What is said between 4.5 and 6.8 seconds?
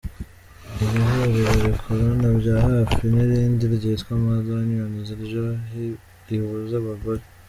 Union ryo rihuza